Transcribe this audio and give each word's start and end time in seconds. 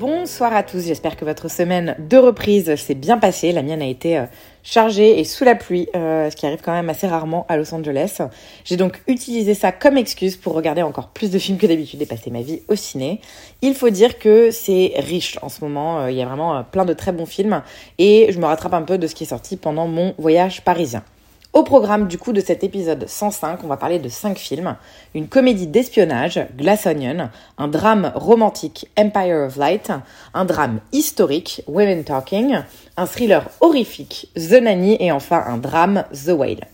Bonsoir 0.00 0.54
à 0.54 0.62
tous, 0.62 0.86
j'espère 0.86 1.14
que 1.14 1.26
votre 1.26 1.50
semaine 1.50 1.94
de 1.98 2.16
reprise 2.16 2.74
s'est 2.76 2.94
bien 2.94 3.18
passée. 3.18 3.52
La 3.52 3.62
mienne 3.62 3.82
a 3.82 3.86
été 3.86 4.16
euh, 4.16 4.24
chargée 4.62 5.20
et 5.20 5.24
sous 5.24 5.44
la 5.44 5.54
pluie, 5.54 5.90
euh, 5.94 6.30
ce 6.30 6.36
qui 6.36 6.46
arrive 6.46 6.62
quand 6.62 6.72
même 6.72 6.88
assez 6.88 7.06
rarement 7.06 7.44
à 7.50 7.58
Los 7.58 7.74
Angeles. 7.74 8.22
J'ai 8.64 8.78
donc 8.78 9.02
utilisé 9.08 9.52
ça 9.52 9.72
comme 9.72 9.98
excuse 9.98 10.38
pour 10.38 10.54
regarder 10.54 10.80
encore 10.80 11.08
plus 11.08 11.30
de 11.30 11.38
films 11.38 11.58
que 11.58 11.66
d'habitude 11.66 12.00
et 12.00 12.06
passer 12.06 12.30
ma 12.30 12.40
vie 12.40 12.62
au 12.68 12.76
ciné. 12.76 13.20
Il 13.60 13.74
faut 13.74 13.90
dire 13.90 14.18
que 14.18 14.50
c'est 14.50 14.94
riche 14.96 15.38
en 15.42 15.50
ce 15.50 15.62
moment, 15.62 16.00
Euh, 16.00 16.10
il 16.10 16.16
y 16.16 16.22
a 16.22 16.26
vraiment 16.26 16.64
plein 16.64 16.86
de 16.86 16.94
très 16.94 17.12
bons 17.12 17.26
films 17.26 17.62
et 17.98 18.28
je 18.30 18.38
me 18.38 18.46
rattrape 18.46 18.72
un 18.72 18.80
peu 18.80 18.96
de 18.96 19.06
ce 19.06 19.14
qui 19.14 19.24
est 19.24 19.26
sorti 19.26 19.58
pendant 19.58 19.86
mon 19.86 20.14
voyage 20.16 20.64
parisien. 20.64 21.04
Au 21.52 21.64
programme 21.64 22.06
du 22.06 22.16
coup 22.16 22.32
de 22.32 22.40
cet 22.40 22.62
épisode 22.62 23.08
105, 23.08 23.64
on 23.64 23.66
va 23.66 23.76
parler 23.76 23.98
de 23.98 24.08
5 24.08 24.38
films. 24.38 24.76
Une 25.16 25.26
comédie 25.26 25.66
d'espionnage, 25.66 26.46
Glass 26.56 26.86
Onion, 26.86 27.28
un 27.58 27.66
drame 27.66 28.12
romantique, 28.14 28.88
Empire 28.96 29.46
of 29.46 29.56
Light, 29.56 29.90
un 30.32 30.44
drame 30.44 30.78
historique, 30.92 31.64
Women 31.66 32.04
Talking, 32.04 32.60
un 32.96 33.06
thriller 33.06 33.50
horrifique, 33.60 34.28
The 34.36 34.62
Nanny 34.62 34.96
et 35.00 35.10
enfin 35.10 35.42
un 35.44 35.56
drame, 35.56 36.04
The 36.12 36.30
Whale. 36.30 36.68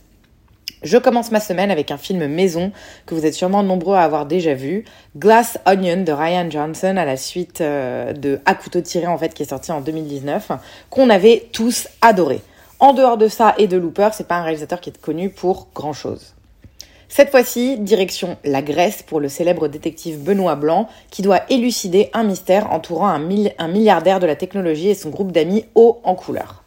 Je 0.82 0.98
commence 0.98 1.30
ma 1.30 1.40
semaine 1.40 1.70
avec 1.70 1.90
un 1.90 1.96
film 1.96 2.26
maison 2.26 2.70
que 3.06 3.14
vous 3.14 3.24
êtes 3.24 3.32
sûrement 3.32 3.62
nombreux 3.62 3.96
à 3.96 4.02
avoir 4.02 4.26
déjà 4.26 4.52
vu, 4.52 4.84
Glass 5.16 5.58
Onion 5.64 6.02
de 6.02 6.12
Ryan 6.12 6.50
Johnson 6.50 6.98
à 6.98 7.06
la 7.06 7.16
suite 7.16 7.62
euh, 7.62 8.12
de 8.12 8.40
À 8.44 8.54
couteau 8.54 8.82
tiré 8.82 9.06
en 9.06 9.16
fait 9.16 9.32
qui 9.32 9.42
est 9.42 9.48
sorti 9.48 9.72
en 9.72 9.80
2019, 9.80 10.52
qu'on 10.90 11.08
avait 11.08 11.48
tous 11.50 11.88
adoré. 12.02 12.42
En 12.78 12.92
dehors 12.92 13.16
de 13.16 13.28
ça 13.28 13.54
et 13.56 13.68
de 13.68 13.78
Looper, 13.78 14.10
c'est 14.12 14.28
pas 14.28 14.36
un 14.36 14.42
réalisateur 14.42 14.80
qui 14.80 14.90
est 14.90 15.00
connu 15.00 15.30
pour 15.30 15.68
grand 15.74 15.94
chose. 15.94 16.34
Cette 17.08 17.30
fois-ci, 17.30 17.78
direction 17.78 18.36
la 18.44 18.60
Grèce 18.60 19.02
pour 19.02 19.20
le 19.20 19.28
célèbre 19.28 19.68
détective 19.68 20.18
Benoît 20.22 20.56
Blanc 20.56 20.88
qui 21.10 21.22
doit 21.22 21.40
élucider 21.48 22.10
un 22.12 22.24
mystère 22.24 22.72
entourant 22.72 23.08
un, 23.08 23.18
mil- 23.18 23.54
un 23.58 23.68
milliardaire 23.68 24.20
de 24.20 24.26
la 24.26 24.36
technologie 24.36 24.90
et 24.90 24.94
son 24.94 25.10
groupe 25.10 25.32
d'amis 25.32 25.64
haut 25.74 26.00
en 26.04 26.14
couleur. 26.14 26.64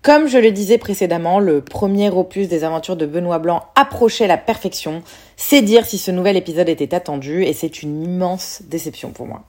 Comme 0.00 0.26
je 0.26 0.38
le 0.38 0.50
disais 0.50 0.78
précédemment, 0.78 1.38
le 1.38 1.60
premier 1.60 2.10
opus 2.10 2.48
des 2.48 2.64
aventures 2.64 2.96
de 2.96 3.06
Benoît 3.06 3.38
Blanc 3.38 3.62
approchait 3.76 4.26
la 4.26 4.38
perfection. 4.38 5.02
C'est 5.36 5.62
dire 5.62 5.86
si 5.86 5.96
ce 5.96 6.10
nouvel 6.10 6.36
épisode 6.36 6.68
était 6.68 6.92
attendu 6.92 7.44
et 7.44 7.52
c'est 7.52 7.84
une 7.84 8.02
immense 8.02 8.62
déception 8.64 9.10
pour 9.10 9.26
moi. 9.26 9.42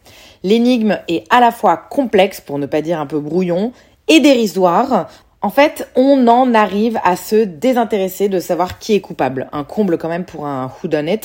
L'énigme 0.43 0.99
est 1.07 1.23
à 1.31 1.39
la 1.39 1.49
fois 1.49 1.77
complexe, 1.77 2.39
pour 2.39 2.59
ne 2.59 2.67
pas 2.67 2.81
dire 2.81 2.99
un 2.99 3.07
peu 3.07 3.19
brouillon, 3.19 3.71
et 4.07 4.19
dérisoire. 4.19 5.09
En 5.45 5.49
fait, 5.49 5.89
on 5.97 6.29
en 6.29 6.53
arrive 6.53 6.97
à 7.03 7.17
se 7.17 7.35
désintéresser 7.35 8.29
de 8.29 8.39
savoir 8.39 8.79
qui 8.79 8.93
est 8.93 9.01
coupable. 9.01 9.49
Un 9.51 9.65
comble 9.65 9.97
quand 9.97 10.07
même 10.07 10.23
pour 10.23 10.45
un 10.45 10.71
whodunit. 10.81 11.19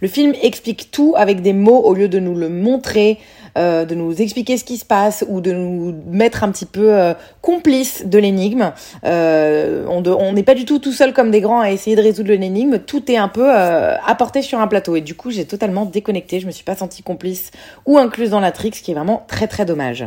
Le 0.00 0.06
film 0.06 0.32
explique 0.42 0.92
tout 0.92 1.14
avec 1.16 1.42
des 1.42 1.52
mots 1.52 1.80
au 1.80 1.92
lieu 1.92 2.06
de 2.06 2.20
nous 2.20 2.36
le 2.36 2.48
montrer, 2.48 3.18
euh, 3.58 3.84
de 3.84 3.96
nous 3.96 4.22
expliquer 4.22 4.58
ce 4.58 4.64
qui 4.64 4.76
se 4.76 4.84
passe 4.84 5.24
ou 5.28 5.40
de 5.40 5.50
nous 5.50 5.92
mettre 6.06 6.44
un 6.44 6.52
petit 6.52 6.66
peu 6.66 6.94
euh, 6.94 7.14
complices 7.42 8.06
de 8.06 8.16
l'énigme. 8.16 8.70
Euh, 9.04 9.84
on 9.88 10.32
n'est 10.32 10.44
pas 10.44 10.54
du 10.54 10.66
tout 10.66 10.78
tout 10.78 10.92
seul 10.92 11.12
comme 11.12 11.32
des 11.32 11.40
grands 11.40 11.60
à 11.60 11.72
essayer 11.72 11.96
de 11.96 12.02
résoudre 12.02 12.30
l'énigme. 12.30 12.78
Tout 12.78 13.10
est 13.10 13.16
un 13.16 13.28
peu 13.28 13.48
euh, 13.48 13.96
apporté 14.06 14.42
sur 14.42 14.60
un 14.60 14.68
plateau 14.68 14.94
et 14.94 15.00
du 15.00 15.16
coup 15.16 15.32
j'ai 15.32 15.46
totalement 15.46 15.84
déconnecté. 15.84 16.38
Je 16.38 16.46
me 16.46 16.52
suis 16.52 16.64
pas 16.64 16.76
sentie 16.76 17.02
complice 17.02 17.50
ou 17.86 17.98
incluse 17.98 18.30
dans 18.30 18.40
l'intrigue, 18.40 18.76
ce 18.76 18.82
qui 18.84 18.92
est 18.92 18.94
vraiment 18.94 19.24
très 19.26 19.48
très 19.48 19.64
dommage. 19.64 20.06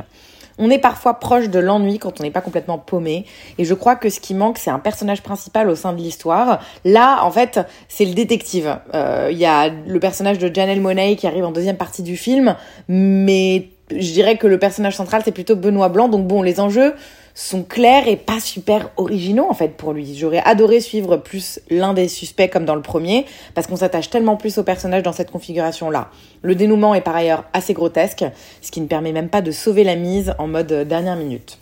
On 0.58 0.70
est 0.70 0.80
parfois 0.80 1.16
proche 1.16 1.50
de 1.50 1.60
l'ennui 1.60 2.00
quand 2.00 2.20
on 2.20 2.24
n'est 2.24 2.32
pas 2.32 2.42
complètement 2.42 2.78
paumé. 2.78 3.26
Et 3.58 3.66
je 3.66 3.74
crois 3.74 3.96
que 3.96 4.10
ce 4.10 4.20
qui 4.20 4.34
manque, 4.34 4.58
c'est 4.58 4.72
un 4.72 4.80
personnage 4.80 5.22
principal 5.22 5.70
au 5.70 5.76
sein 5.76 5.94
de 5.94 6.00
l'histoire. 6.00 6.60
Là, 6.86 7.24
en 7.24 7.32
fait, 7.32 7.60
c'est 7.88 8.06
le 8.06 8.14
détective. 8.14 8.78
Euh, 8.94 9.30
Il 9.32 9.38
y 9.38 9.46
a 9.46 9.70
le 9.70 10.00
personnage 10.00 10.40
de 10.40 10.54
Janelle 10.54 10.82
Monáe 10.82 11.16
qui 11.16 11.28
arrive 11.28 11.46
en 11.46 11.52
deuxième 11.52 11.78
partie 11.78 12.04
du 12.04 12.18
film. 12.18 12.56
Mais 12.88 13.70
je 13.92 14.12
dirais 14.12 14.38
que 14.38 14.48
le 14.48 14.60
personnage 14.60 14.96
central, 14.96 15.22
c'est 15.24 15.32
plutôt 15.32 15.56
Benoît 15.56 15.90
Blanc. 15.90 16.10
Donc 16.10 16.28
bon, 16.28 16.42
les 16.42 16.60
enjeux 16.60 16.94
sont 17.38 17.62
clairs 17.62 18.08
et 18.08 18.16
pas 18.16 18.40
super 18.40 18.90
originaux 18.98 19.46
en 19.48 19.54
fait 19.54 19.78
pour 19.78 19.94
lui. 19.94 20.16
J'aurais 20.16 20.42
adoré 20.44 20.80
suivre 20.80 21.18
plus 21.18 21.60
l'un 21.70 21.94
des 21.94 22.08
suspects 22.08 22.50
comme 22.50 22.66
dans 22.66 22.74
le 22.74 22.82
premier 22.82 23.28
parce 23.54 23.68
qu'on 23.68 23.76
s'attache 23.76 24.10
tellement 24.10 24.38
plus 24.38 24.58
au 24.58 24.64
personnage 24.64 25.04
dans 25.04 25.12
cette 25.12 25.30
configuration 25.30 25.92
là. 25.92 26.10
Le 26.42 26.56
dénouement 26.56 26.96
est 26.96 27.02
par 27.02 27.16
ailleurs 27.16 27.44
assez 27.54 27.76
grotesque, 27.76 28.26
ce 28.64 28.72
qui 28.72 28.82
ne 28.82 28.88
permet 28.88 29.12
même 29.12 29.30
pas 29.30 29.42
de 29.42 29.52
sauver 29.52 29.84
la 29.84 29.96
mise 29.96 30.34
en 30.40 30.48
mode 30.48 30.72
euh, 30.72 30.84
dernière 30.84 31.16
minute. 31.16 31.60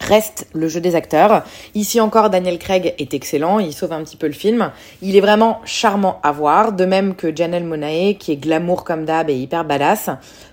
Reste 0.00 0.46
le 0.54 0.66
jeu 0.68 0.80
des 0.80 0.96
acteurs. 0.96 1.44
Ici 1.74 2.00
encore, 2.00 2.30
Daniel 2.30 2.58
Craig 2.58 2.94
est 2.98 3.14
excellent, 3.14 3.58
il 3.58 3.72
sauve 3.72 3.92
un 3.92 4.02
petit 4.02 4.16
peu 4.16 4.26
le 4.26 4.32
film. 4.32 4.70
Il 5.02 5.16
est 5.16 5.20
vraiment 5.20 5.60
charmant 5.64 6.18
à 6.22 6.32
voir, 6.32 6.72
de 6.72 6.84
même 6.84 7.14
que 7.14 7.34
Janelle 7.34 7.64
Monáe, 7.64 8.14
qui 8.18 8.32
est 8.32 8.36
glamour 8.36 8.84
comme 8.84 9.04
d'hab 9.04 9.30
et 9.30 9.36
hyper 9.36 9.64
badass. 9.64 10.10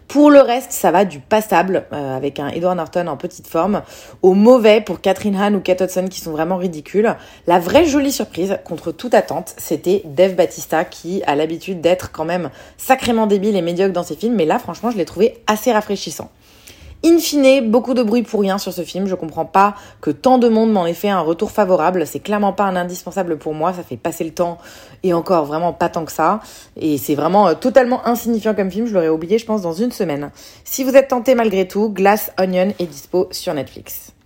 Pour 0.07 0.31
le 0.31 0.39
reste, 0.39 0.71
ça 0.71 0.89
va 0.91 1.03
du 1.03 1.19
passable, 1.19 1.85
euh, 1.91 2.15
avec 2.15 2.39
un 2.39 2.47
Edward 2.47 2.77
Norton 2.77 3.07
en 3.07 3.17
petite 3.17 3.47
forme, 3.47 3.81
au 4.21 4.33
mauvais 4.33 4.79
pour 4.79 5.01
Catherine 5.01 5.35
Hahn 5.35 5.55
ou 5.55 5.59
Kate 5.59 5.81
Hudson 5.81 6.07
qui 6.09 6.21
sont 6.21 6.31
vraiment 6.31 6.55
ridicules. 6.55 7.13
La 7.45 7.59
vraie 7.59 7.85
jolie 7.85 8.13
surprise, 8.13 8.57
contre 8.63 8.93
toute 8.93 9.13
attente, 9.13 9.53
c'était 9.57 10.03
Dave 10.05 10.35
Batista 10.35 10.85
qui 10.85 11.23
a 11.23 11.35
l'habitude 11.35 11.81
d'être 11.81 12.11
quand 12.11 12.23
même 12.23 12.49
sacrément 12.77 13.27
débile 13.27 13.57
et 13.57 13.61
médiocre 13.61 13.93
dans 13.93 14.03
ses 14.03 14.15
films, 14.15 14.35
mais 14.35 14.45
là 14.45 14.59
franchement 14.59 14.91
je 14.91 14.97
l'ai 14.97 15.05
trouvé 15.05 15.39
assez 15.45 15.73
rafraîchissant. 15.73 16.29
In 17.05 17.19
fine, 17.19 17.69
beaucoup 17.69 17.93
de 17.93 18.01
bruit 18.01 18.23
pour 18.23 18.41
rien 18.41 18.57
sur 18.57 18.73
ce 18.73 18.81
film. 18.81 19.07
Je 19.07 19.15
comprends 19.15 19.45
pas 19.45 19.75
que 20.01 20.09
tant 20.09 20.39
de 20.39 20.49
monde 20.49 20.71
m'en 20.71 20.85
ait 20.87 20.93
fait 20.93 21.09
un 21.09 21.19
retour 21.19 21.51
favorable. 21.51 22.07
C'est 22.07 22.19
clairement 22.19 22.53
pas 22.53 22.63
un 22.63 22.75
indispensable 22.75 23.37
pour 23.37 23.53
moi. 23.53 23.71
Ça 23.71 23.83
fait 23.83 23.97
passer 23.97 24.23
le 24.23 24.31
temps 24.31 24.57
et 25.03 25.13
encore 25.13 25.45
vraiment 25.45 25.73
pas 25.73 25.89
tant 25.89 26.05
que 26.05 26.11
ça. 26.11 26.39
Et 26.75 26.97
c'est 26.97 27.15
vraiment 27.15 27.47
euh, 27.47 27.53
totalement 27.53 28.05
insignifiant 28.07 28.55
comme 28.55 28.71
film. 28.71 28.87
Je 28.87 28.93
l'aurais 28.93 29.09
oublié, 29.09 29.37
je 29.37 29.45
pense, 29.45 29.61
dans 29.61 29.73
une 29.73 29.91
semaine. 29.91 30.31
Si 30.63 30.83
vous 30.83 30.95
êtes 30.95 31.09
tenté 31.09 31.35
malgré 31.35 31.67
tout, 31.67 31.89
Glass 31.89 32.31
Onion 32.39 32.73
est 32.79 32.87
dispo 32.87 33.27
sur 33.31 33.53
Netflix. 33.53 34.16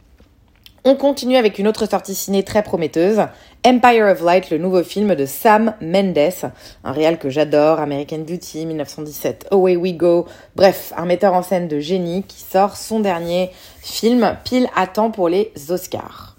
On 0.83 0.95
continue 0.95 1.35
avec 1.35 1.59
une 1.59 1.67
autre 1.67 1.85
sortie 1.85 2.15
ciné 2.15 2.41
très 2.41 2.63
prometteuse, 2.63 3.21
Empire 3.63 4.07
of 4.07 4.23
Light, 4.23 4.49
le 4.49 4.57
nouveau 4.57 4.81
film 4.81 5.13
de 5.13 5.27
Sam 5.27 5.75
Mendes, 5.79 6.51
un 6.83 6.91
réal 6.91 7.19
que 7.19 7.29
j'adore, 7.29 7.79
American 7.79 8.17
Beauty, 8.27 8.65
1917, 8.65 9.49
Away 9.51 9.75
We 9.75 9.93
Go, 9.93 10.25
bref, 10.55 10.91
un 10.97 11.05
metteur 11.05 11.35
en 11.35 11.43
scène 11.43 11.67
de 11.67 11.79
génie 11.79 12.23
qui 12.23 12.41
sort 12.41 12.77
son 12.77 12.99
dernier 12.99 13.51
film 13.79 14.35
pile 14.43 14.69
à 14.75 14.87
temps 14.87 15.11
pour 15.11 15.29
les 15.29 15.53
Oscars. 15.69 16.35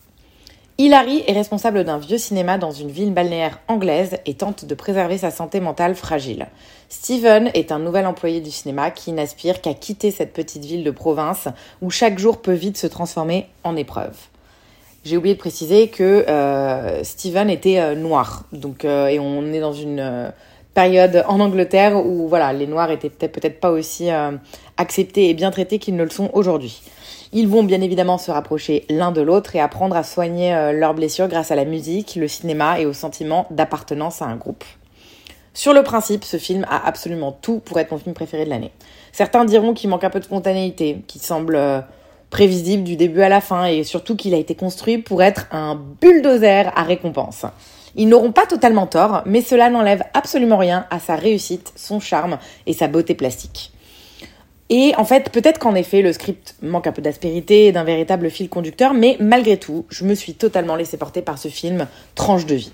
Hilary 0.76 1.22
est 1.28 1.34
responsable 1.34 1.84
d'un 1.84 1.98
vieux 1.98 2.18
cinéma 2.18 2.58
dans 2.58 2.72
une 2.72 2.90
ville 2.90 3.14
balnéaire 3.14 3.60
anglaise 3.68 4.16
et 4.26 4.34
tente 4.34 4.64
de 4.64 4.74
préserver 4.74 5.18
sa 5.18 5.30
santé 5.30 5.60
mentale 5.60 5.94
fragile. 5.94 6.48
Steven 6.88 7.52
est 7.54 7.70
un 7.70 7.78
nouvel 7.78 8.06
employé 8.06 8.40
du 8.40 8.50
cinéma 8.50 8.90
qui 8.90 9.12
n'aspire 9.12 9.60
qu'à 9.60 9.74
quitter 9.74 10.10
cette 10.10 10.32
petite 10.32 10.64
ville 10.64 10.82
de 10.82 10.90
province 10.90 11.46
où 11.80 11.90
chaque 11.90 12.18
jour 12.18 12.42
peut 12.42 12.54
vite 12.54 12.76
se 12.76 12.88
transformer 12.88 13.46
en 13.62 13.76
épreuve. 13.76 14.16
J'ai 15.04 15.16
oublié 15.16 15.34
de 15.34 15.40
préciser 15.40 15.88
que 15.88 16.24
euh, 16.28 17.02
Steven 17.02 17.50
était 17.50 17.80
euh, 17.80 17.96
noir, 17.96 18.44
donc 18.52 18.84
euh, 18.84 19.08
et 19.08 19.18
on 19.18 19.52
est 19.52 19.58
dans 19.58 19.72
une 19.72 19.98
euh, 19.98 20.30
période 20.74 21.24
en 21.26 21.40
Angleterre 21.40 21.96
où 22.06 22.28
voilà 22.28 22.52
les 22.52 22.68
noirs 22.68 22.90
étaient 22.92 23.10
peut-être 23.10 23.58
pas 23.58 23.72
aussi 23.72 24.12
euh, 24.12 24.30
acceptés 24.76 25.28
et 25.28 25.34
bien 25.34 25.50
traités 25.50 25.80
qu'ils 25.80 25.96
ne 25.96 26.04
le 26.04 26.10
sont 26.10 26.30
aujourd'hui. 26.34 26.82
Ils 27.32 27.48
vont 27.48 27.64
bien 27.64 27.80
évidemment 27.80 28.16
se 28.16 28.30
rapprocher 28.30 28.84
l'un 28.90 29.10
de 29.10 29.22
l'autre 29.22 29.56
et 29.56 29.60
apprendre 29.60 29.96
à 29.96 30.04
soigner 30.04 30.54
euh, 30.54 30.70
leurs 30.70 30.94
blessures 30.94 31.26
grâce 31.26 31.50
à 31.50 31.56
la 31.56 31.64
musique, 31.64 32.14
le 32.14 32.28
cinéma 32.28 32.78
et 32.78 32.86
au 32.86 32.92
sentiment 32.92 33.46
d'appartenance 33.50 34.22
à 34.22 34.26
un 34.26 34.36
groupe. 34.36 34.64
Sur 35.52 35.72
le 35.72 35.82
principe, 35.82 36.22
ce 36.22 36.36
film 36.36 36.64
a 36.70 36.86
absolument 36.86 37.32
tout 37.32 37.58
pour 37.58 37.78
être 37.80 37.90
mon 37.90 37.98
film 37.98 38.14
préféré 38.14 38.44
de 38.44 38.50
l'année. 38.50 38.70
Certains 39.10 39.44
diront 39.44 39.74
qu'il 39.74 39.90
manque 39.90 40.04
un 40.04 40.10
peu 40.10 40.20
de 40.20 40.24
spontanéité, 40.24 41.02
qu'il 41.08 41.20
semble 41.20 41.56
prévisible 42.32 42.82
du 42.82 42.96
début 42.96 43.20
à 43.20 43.28
la 43.28 43.40
fin 43.40 43.66
et 43.66 43.84
surtout 43.84 44.16
qu'il 44.16 44.34
a 44.34 44.38
été 44.38 44.56
construit 44.56 44.98
pour 44.98 45.22
être 45.22 45.46
un 45.52 45.78
bulldozer 46.00 46.72
à 46.74 46.82
récompense. 46.82 47.44
Ils 47.94 48.08
n'auront 48.08 48.32
pas 48.32 48.46
totalement 48.46 48.86
tort, 48.86 49.22
mais 49.26 49.42
cela 49.42 49.68
n'enlève 49.68 50.02
absolument 50.14 50.56
rien 50.56 50.86
à 50.90 50.98
sa 50.98 51.14
réussite, 51.14 51.72
son 51.76 52.00
charme 52.00 52.38
et 52.66 52.72
sa 52.72 52.88
beauté 52.88 53.14
plastique. 53.14 53.72
Et 54.70 54.94
en 54.96 55.04
fait, 55.04 55.28
peut-être 55.28 55.58
qu'en 55.58 55.74
effet, 55.74 56.00
le 56.00 56.14
script 56.14 56.56
manque 56.62 56.86
un 56.86 56.92
peu 56.92 57.02
d'aspérité 57.02 57.66
et 57.66 57.72
d'un 57.72 57.84
véritable 57.84 58.30
fil 58.30 58.48
conducteur, 58.48 58.94
mais 58.94 59.18
malgré 59.20 59.58
tout, 59.58 59.84
je 59.90 60.06
me 60.06 60.14
suis 60.14 60.32
totalement 60.32 60.74
laissé 60.74 60.96
porter 60.96 61.20
par 61.20 61.36
ce 61.36 61.48
film 61.48 61.86
tranche 62.14 62.46
de 62.46 62.54
vie. 62.54 62.72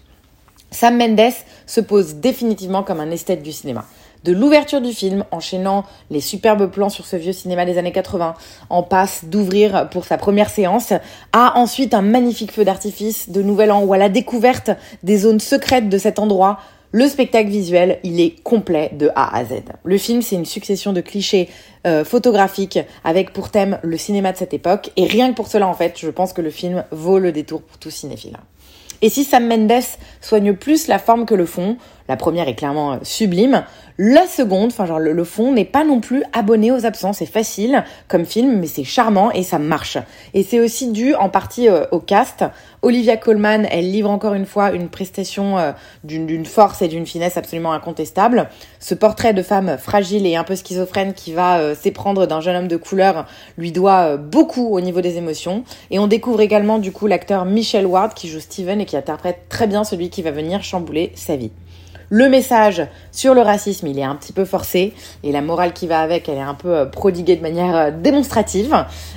Sam 0.70 0.96
Mendes 0.96 1.32
se 1.66 1.80
pose 1.80 2.14
définitivement 2.14 2.84
comme 2.84 3.00
un 3.00 3.10
esthète 3.10 3.42
du 3.42 3.50
cinéma. 3.50 3.84
De 4.24 4.32
l'ouverture 4.32 4.80
du 4.80 4.92
film, 4.92 5.24
enchaînant 5.30 5.84
les 6.10 6.20
superbes 6.20 6.70
plans 6.70 6.88
sur 6.88 7.06
ce 7.06 7.16
vieux 7.16 7.32
cinéma 7.32 7.64
des 7.64 7.78
années 7.78 7.92
80, 7.92 8.34
en 8.70 8.82
passe 8.82 9.24
d'ouvrir 9.24 9.88
pour 9.90 10.04
sa 10.04 10.18
première 10.18 10.50
séance, 10.50 10.92
à 11.32 11.58
ensuite 11.58 11.94
un 11.94 12.02
magnifique 12.02 12.52
feu 12.52 12.64
d'artifice 12.64 13.30
de 13.30 13.42
Nouvel 13.42 13.72
An 13.72 13.82
ou 13.82 13.92
à 13.92 13.98
la 13.98 14.08
découverte 14.08 14.70
des 15.02 15.18
zones 15.18 15.40
secrètes 15.40 15.88
de 15.88 15.98
cet 15.98 16.18
endroit, 16.18 16.58
le 16.90 17.06
spectacle 17.06 17.50
visuel, 17.50 17.98
il 18.02 18.18
est 18.18 18.42
complet 18.42 18.90
de 18.94 19.10
A 19.14 19.36
à 19.36 19.44
Z. 19.44 19.62
Le 19.84 19.98
film, 19.98 20.22
c'est 20.22 20.36
une 20.36 20.46
succession 20.46 20.94
de 20.94 21.02
clichés 21.02 21.50
euh, 21.86 22.02
photographiques 22.02 22.78
avec 23.04 23.34
pour 23.34 23.50
thème 23.50 23.78
le 23.82 23.98
cinéma 23.98 24.32
de 24.32 24.38
cette 24.38 24.54
époque. 24.54 24.90
Et 24.96 25.04
rien 25.04 25.30
que 25.30 25.36
pour 25.36 25.48
cela, 25.48 25.68
en 25.68 25.74
fait, 25.74 25.98
je 25.98 26.08
pense 26.08 26.32
que 26.32 26.40
le 26.40 26.48
film 26.48 26.84
vaut 26.90 27.18
le 27.18 27.30
détour 27.30 27.60
pour 27.60 27.76
tout 27.76 27.90
cinéphile. 27.90 28.38
Et 29.02 29.10
si 29.10 29.24
Sam 29.24 29.46
Mendes 29.46 29.84
soigne 30.22 30.54
plus 30.54 30.88
la 30.88 30.98
forme 30.98 31.26
que 31.26 31.34
le 31.34 31.46
fond, 31.46 31.76
la 32.08 32.16
première 32.16 32.48
est 32.48 32.54
clairement 32.54 32.94
euh, 32.94 32.96
sublime. 33.02 33.64
La 33.98 34.26
seconde, 34.26 34.68
enfin 34.68 34.86
genre 34.86 35.00
le, 35.00 35.24
fond 35.24 35.52
n'est 35.52 35.64
pas 35.64 35.84
non 35.84 36.00
plus 36.00 36.22
abonné 36.32 36.72
aux 36.72 36.86
absents. 36.86 37.12
C'est 37.12 37.26
facile 37.26 37.84
comme 38.06 38.24
film, 38.24 38.58
mais 38.60 38.66
c'est 38.66 38.84
charmant 38.84 39.30
et 39.32 39.42
ça 39.42 39.58
marche. 39.58 39.98
Et 40.34 40.42
c'est 40.42 40.60
aussi 40.60 40.90
dû 40.92 41.14
en 41.14 41.28
partie 41.28 41.68
euh, 41.68 41.84
au 41.90 41.98
cast. 41.98 42.44
Olivia 42.82 43.16
Colman, 43.16 43.66
elle 43.70 43.90
livre 43.90 44.08
encore 44.08 44.34
une 44.34 44.46
fois 44.46 44.70
une 44.70 44.88
prestation 44.88 45.58
euh, 45.58 45.72
d'une 46.04 46.46
force 46.46 46.80
et 46.80 46.88
d'une 46.88 47.06
finesse 47.06 47.36
absolument 47.36 47.72
incontestable. 47.72 48.48
Ce 48.78 48.94
portrait 48.94 49.34
de 49.34 49.42
femme 49.42 49.76
fragile 49.78 50.26
et 50.26 50.36
un 50.36 50.44
peu 50.44 50.54
schizophrène 50.54 51.12
qui 51.12 51.32
va 51.32 51.74
s'éprendre 51.74 52.26
d'un 52.26 52.40
jeune 52.40 52.56
homme 52.56 52.68
de 52.68 52.76
couleur 52.76 53.26
lui 53.58 53.72
doit 53.72 54.16
beaucoup 54.16 54.68
au 54.68 54.80
niveau 54.80 55.00
des 55.00 55.16
émotions. 55.16 55.64
Et 55.90 55.98
on 55.98 56.06
découvre 56.06 56.40
également 56.40 56.78
du 56.78 56.92
coup 56.92 57.08
l'acteur 57.08 57.44
Michel 57.44 57.86
Ward 57.86 58.14
qui 58.14 58.28
joue 58.28 58.40
Steven 58.40 58.80
et 58.80 58.86
qui 58.86 58.96
interprète 58.96 59.48
très 59.48 59.66
bien 59.66 59.82
celui 59.82 60.08
qui 60.08 60.22
va 60.22 60.30
venir 60.30 60.62
chambouler 60.62 61.12
sa 61.16 61.34
vie. 61.34 61.50
Le 62.10 62.30
message 62.30 62.86
sur 63.12 63.34
le 63.34 63.42
racisme, 63.42 63.86
il 63.86 63.98
est 63.98 64.04
un 64.04 64.14
petit 64.14 64.32
peu 64.32 64.46
forcé 64.46 64.94
et 65.22 65.30
la 65.30 65.42
morale 65.42 65.74
qui 65.74 65.86
va 65.86 66.00
avec, 66.00 66.26
elle 66.28 66.38
est 66.38 66.40
un 66.40 66.54
peu 66.54 66.74
euh, 66.74 66.86
prodiguée 66.86 67.36
de 67.36 67.42
manière 67.42 67.76
euh, 67.76 67.90
démonstrative. 67.90 68.74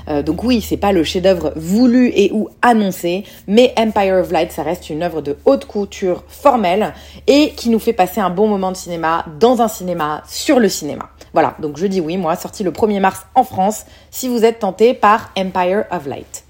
Euh, 0.09 0.21
donc 0.21 0.43
oui, 0.43 0.59
c'est 0.59 0.75
pas 0.75 0.91
le 0.91 1.03
chef-d'œuvre 1.03 1.53
voulu 1.55 2.11
et 2.13 2.31
ou 2.33 2.49
annoncé, 2.61 3.23
mais 3.47 3.73
Empire 3.77 4.15
of 4.15 4.31
Light, 4.31 4.51
ça 4.51 4.63
reste 4.63 4.89
une 4.89 5.03
œuvre 5.03 5.21
de 5.21 5.38
haute 5.45 5.63
couture 5.65 6.25
formelle 6.27 6.93
et 7.27 7.51
qui 7.51 7.69
nous 7.69 7.79
fait 7.79 7.93
passer 7.93 8.19
un 8.19 8.29
bon 8.29 8.49
moment 8.49 8.71
de 8.71 8.77
cinéma 8.77 9.25
dans 9.39 9.61
un 9.61 9.69
cinéma 9.69 10.23
sur 10.27 10.59
le 10.59 10.67
cinéma. 10.67 11.09
Voilà, 11.31 11.55
donc 11.59 11.77
je 11.77 11.87
dis 11.87 12.01
oui, 12.01 12.17
moi, 12.17 12.35
sorti 12.35 12.63
le 12.63 12.71
1er 12.71 12.99
mars 12.99 13.25
en 13.35 13.45
France, 13.45 13.85
si 14.09 14.27
vous 14.27 14.44
êtes 14.44 14.59
tenté 14.59 14.94
par 14.94 15.31
Empire 15.37 15.85
of 15.91 16.07
Light. 16.07 16.44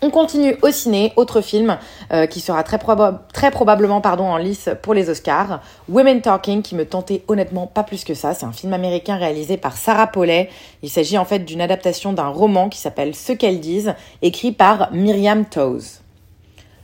On 0.00 0.10
continue 0.10 0.56
au 0.62 0.70
ciné, 0.70 1.12
autre 1.16 1.40
film 1.40 1.76
euh, 2.12 2.26
qui 2.26 2.38
sera 2.38 2.62
très, 2.62 2.78
probablement 2.78 4.00
pardon, 4.00 4.26
en 4.26 4.36
lice 4.36 4.68
pour 4.80 4.94
les 4.94 5.10
Oscars, 5.10 5.60
Women 5.88 6.20
Talking, 6.20 6.62
qui 6.62 6.76
me 6.76 6.86
tentait 6.86 7.24
honnêtement 7.26 7.66
pas 7.66 7.82
plus 7.82 8.04
que 8.04 8.14
ça. 8.14 8.32
C'est 8.32 8.46
un 8.46 8.52
film 8.52 8.72
américain 8.72 9.16
réalisé 9.16 9.56
par 9.56 9.76
Sarah 9.76 10.06
Paulet. 10.06 10.50
Il 10.84 10.88
s'agit 10.88 11.18
en 11.18 11.24
fait 11.24 11.40
d'une 11.40 11.60
adaptation 11.60 12.12
d'un 12.12 12.28
roman 12.28 12.68
qui 12.68 12.78
s'appelle 12.78 13.12
Ce 13.16 13.32
qu'elles 13.32 13.58
disent, 13.58 13.94
écrit 14.22 14.52
par 14.52 14.92
Myriam 14.92 15.44
Toews. 15.44 15.82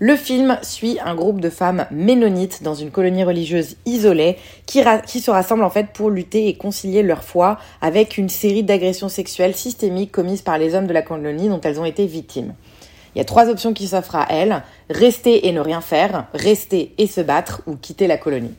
Le 0.01 0.17
film 0.17 0.59
suit 0.63 0.99
un 1.05 1.15
groupe 1.15 1.41
de 1.41 1.51
femmes 1.51 1.87
ménonites 1.93 2.65
dans 2.65 2.75
une 2.75 2.91
colonie 2.91 3.23
religieuse 3.23 3.77
isolée 3.87 4.39
qui, 4.67 4.83
qui, 5.07 5.21
se 5.21 5.31
rassemblent 5.31 5.63
en 5.63 5.71
fait 5.71 5.87
pour 5.95 6.11
lutter 6.11 6.49
et 6.49 6.55
concilier 6.55 7.05
leur 7.05 7.23
foi 7.23 7.59
avec 7.81 8.19
une 8.19 8.29
série 8.29 8.65
d'agressions 8.65 9.09
sexuelles 9.09 9.55
systémiques 9.55 10.11
commises 10.11 10.43
par 10.43 10.59
les 10.59 10.75
hommes 10.75 10.89
de 10.89 10.93
la 10.93 11.03
colonie 11.03 11.49
dont 11.49 11.61
elles 11.61 11.79
ont 11.79 11.85
été 11.85 12.07
victimes. 12.07 12.55
Il 13.15 13.19
y 13.19 13.21
a 13.21 13.25
trois 13.25 13.49
options 13.49 13.73
qui 13.73 13.87
s'offrent 13.87 14.17
à 14.17 14.27
elle. 14.31 14.63
Rester 14.91 15.47
et 15.47 15.53
ne 15.53 15.61
rien 15.61 15.81
faire, 15.81 16.27
rester 16.35 16.95
et 16.99 17.07
se 17.07 17.21
battre 17.21 17.63
ou 17.67 17.77
quitter 17.77 18.07
la 18.07 18.17
colonie. 18.17 18.55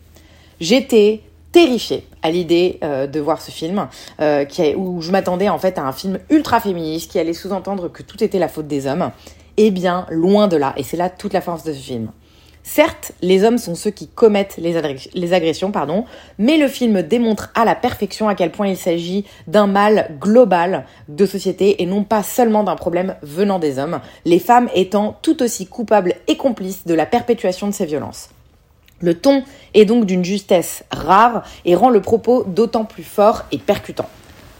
J'étais 0.60 1.22
terrifiée 1.52 2.06
à 2.22 2.32
l'idée 2.32 2.80
euh, 2.84 3.08
de 3.08 3.20
voir 3.20 3.42
ce 3.42 3.52
film, 3.52 3.88
euh, 4.20 4.44
qui 4.46 4.76
où 4.76 5.02
je 5.02 5.12
m'attendais 5.12 5.48
en 5.48 5.58
fait 5.58 5.78
à 5.78 5.84
un 5.84 5.92
film 5.92 6.20
ultra 6.30 6.60
féministe 6.60 7.12
qui 7.12 7.20
allait 7.20 7.34
sous-entendre 7.34 7.88
que 7.90 8.04
tout 8.04 8.24
était 8.24 8.40
la 8.40 8.48
faute 8.48 8.68
des 8.68 8.88
hommes. 8.88 9.12
Eh 9.58 9.72
bien, 9.72 10.06
loin 10.10 10.50
de 10.50 10.58
là, 10.58 10.74
et 10.76 10.84
c'est 10.84 10.98
là 10.98 11.10
toute 11.10 11.32
la 11.32 11.40
force 11.40 11.64
de 11.64 11.72
ce 11.72 11.80
film. 11.80 12.12
Certes, 12.68 13.12
les 13.22 13.44
hommes 13.44 13.60
sont 13.60 13.76
ceux 13.76 13.92
qui 13.92 14.08
commettent 14.08 14.58
les, 14.58 14.76
agressions, 15.34 15.72
pardon, 15.72 16.04
mais 16.40 16.58
le 16.58 16.68
film 16.68 17.04
démontre 17.04 17.52
à 17.54 17.64
la 17.64 17.76
perfection 17.76 18.28
à 18.28 18.34
quel 18.34 18.52
point 18.52 18.68
il 18.68 18.76
s'agit 18.76 19.24
d'un 19.46 19.68
mal 19.68 20.18
global 20.20 20.86
de 21.08 21.28
société 21.28 21.84
et 21.84 21.86
non 21.86 22.04
pas 22.04 22.24
seulement 22.24 22.64
d'un 22.64 22.76
problème 22.76 23.18
venant 23.22 23.60
des 23.60 23.78
hommes, 23.78 24.02
les 24.26 24.40
femmes 24.40 24.68
étant 24.74 25.16
tout 25.22 25.44
aussi 25.44 25.68
coupables 25.68 26.16
et 26.28 26.38
complices 26.38 26.88
de 26.88 26.96
la 26.96 27.06
perpétuation 27.06 27.68
de 27.68 27.72
ces 27.72 27.86
violences. 27.86 28.30
Le 29.00 29.14
ton 29.14 29.44
est 29.76 29.86
donc 29.86 30.06
d'une 30.06 30.26
justesse 30.26 30.84
rare 30.90 31.44
et 31.66 31.76
rend 31.76 31.92
le 31.92 32.02
propos 32.02 32.46
d'autant 32.46 32.86
plus 32.86 33.04
fort 33.04 33.44
et 33.52 33.60
percutant. 33.60 34.10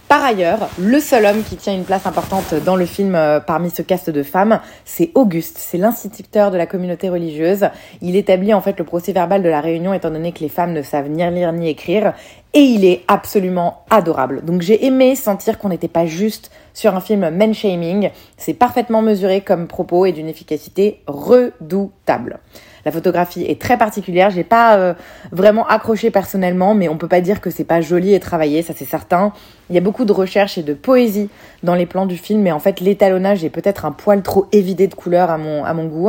Par 0.08 0.24
ailleurs, 0.24 0.68
le 0.78 1.00
seul 1.00 1.26
homme 1.26 1.42
qui 1.42 1.56
tient 1.56 1.74
une 1.74 1.82
place 1.82 2.06
importante 2.06 2.54
dans 2.64 2.76
le 2.76 2.86
film 2.86 3.16
euh, 3.16 3.40
parmi 3.40 3.70
ce 3.70 3.82
cast 3.82 4.08
de 4.08 4.22
femmes, 4.22 4.60
c'est 4.84 5.10
Auguste. 5.14 5.56
C'est 5.58 5.78
l'instituteur 5.78 6.52
de 6.52 6.56
la 6.56 6.66
communauté 6.66 7.08
religieuse. 7.08 7.66
Il 8.02 8.14
établit 8.14 8.54
en 8.54 8.60
fait 8.60 8.78
le 8.78 8.84
procès 8.84 9.12
verbal 9.12 9.42
de 9.42 9.48
la 9.48 9.60
réunion 9.60 9.92
étant 9.92 10.10
donné 10.10 10.30
que 10.30 10.40
les 10.40 10.48
femmes 10.48 10.72
ne 10.72 10.82
savent 10.82 11.08
ni 11.08 11.28
lire 11.28 11.52
ni 11.52 11.68
écrire. 11.68 12.12
Et 12.56 12.62
il 12.62 12.86
est 12.86 13.04
absolument 13.06 13.84
adorable. 13.90 14.42
Donc 14.42 14.62
j'ai 14.62 14.86
aimé 14.86 15.14
sentir 15.14 15.58
qu'on 15.58 15.68
n'était 15.68 15.88
pas 15.88 16.06
juste 16.06 16.50
sur 16.72 16.96
un 16.96 17.02
film 17.02 17.28
men 17.28 17.52
shaming. 17.52 18.08
C'est 18.38 18.54
parfaitement 18.54 19.02
mesuré 19.02 19.42
comme 19.42 19.66
propos 19.66 20.06
et 20.06 20.12
d'une 20.12 20.26
efficacité 20.26 21.02
redoutable. 21.06 22.38
La 22.86 22.92
photographie 22.92 23.44
est 23.44 23.60
très 23.60 23.76
particulière. 23.76 24.30
J'ai 24.30 24.42
pas 24.42 24.78
euh, 24.78 24.94
vraiment 25.32 25.66
accroché 25.66 26.10
personnellement, 26.10 26.72
mais 26.72 26.88
on 26.88 26.96
peut 26.96 27.08
pas 27.08 27.20
dire 27.20 27.42
que 27.42 27.50
c'est 27.50 27.64
pas 27.64 27.82
joli 27.82 28.14
et 28.14 28.20
travaillé, 28.20 28.62
ça 28.62 28.72
c'est 28.74 28.86
certain. 28.86 29.34
Il 29.68 29.74
y 29.74 29.78
a 29.78 29.82
beaucoup 29.82 30.06
de 30.06 30.12
recherche 30.12 30.56
et 30.56 30.62
de 30.62 30.72
poésie 30.72 31.28
dans 31.62 31.74
les 31.74 31.84
plans 31.84 32.06
du 32.06 32.16
film, 32.16 32.40
mais 32.40 32.52
en 32.52 32.60
fait 32.60 32.80
l'étalonnage 32.80 33.44
est 33.44 33.50
peut-être 33.50 33.84
un 33.84 33.92
poil 33.92 34.22
trop 34.22 34.46
évidé 34.52 34.86
de 34.86 34.94
couleurs 34.94 35.30
à 35.30 35.36
mon, 35.36 35.62
à 35.62 35.74
mon 35.74 35.84
goût. 35.84 36.08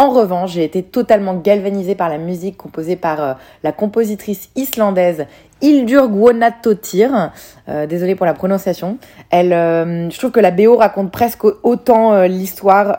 En 0.00 0.10
revanche, 0.10 0.52
j'ai 0.52 0.62
été 0.62 0.84
totalement 0.84 1.34
galvanisée 1.34 1.96
par 1.96 2.08
la 2.08 2.18
musique 2.18 2.56
composée 2.56 2.94
par 2.94 3.20
euh, 3.20 3.32
la 3.64 3.72
compositrice 3.72 4.48
islandaise 4.54 5.26
Hildur 5.60 6.08
Guðnadóttir. 6.08 7.32
Euh, 7.68 7.84
désolée 7.88 8.14
pour 8.14 8.24
la 8.24 8.32
prononciation. 8.32 8.98
Elle, 9.30 9.52
euh, 9.52 10.08
je 10.08 10.16
trouve 10.16 10.30
que 10.30 10.38
la 10.38 10.52
BO 10.52 10.76
raconte 10.76 11.10
presque 11.10 11.42
autant 11.64 12.22
l'histoire 12.22 12.96